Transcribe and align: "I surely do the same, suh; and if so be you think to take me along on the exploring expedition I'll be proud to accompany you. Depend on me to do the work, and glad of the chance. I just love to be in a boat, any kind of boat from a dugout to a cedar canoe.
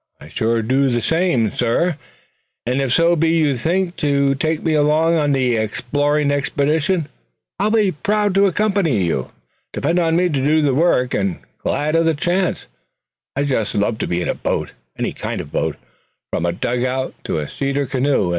"I 0.19 0.29
surely 0.29 0.63
do 0.63 0.89
the 0.89 0.99
same, 0.99 1.51
suh; 1.51 1.93
and 2.65 2.81
if 2.81 2.91
so 2.91 3.15
be 3.15 3.29
you 3.33 3.55
think 3.55 3.97
to 3.97 4.33
take 4.33 4.63
me 4.63 4.73
along 4.73 5.13
on 5.13 5.31
the 5.31 5.57
exploring 5.57 6.31
expedition 6.31 7.07
I'll 7.59 7.69
be 7.69 7.91
proud 7.91 8.33
to 8.33 8.47
accompany 8.47 9.05
you. 9.05 9.29
Depend 9.71 9.99
on 9.99 10.15
me 10.15 10.27
to 10.27 10.43
do 10.43 10.63
the 10.63 10.73
work, 10.73 11.13
and 11.13 11.37
glad 11.59 11.95
of 11.95 12.05
the 12.05 12.15
chance. 12.15 12.65
I 13.35 13.43
just 13.43 13.75
love 13.75 13.99
to 13.99 14.07
be 14.07 14.23
in 14.23 14.27
a 14.27 14.33
boat, 14.33 14.71
any 14.97 15.13
kind 15.13 15.39
of 15.39 15.51
boat 15.51 15.75
from 16.33 16.47
a 16.47 16.51
dugout 16.51 17.13
to 17.25 17.37
a 17.37 17.47
cedar 17.47 17.85
canoe. 17.85 18.29